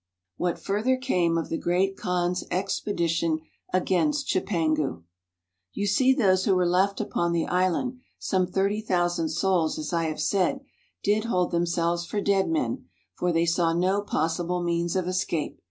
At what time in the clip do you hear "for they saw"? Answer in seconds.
13.13-13.73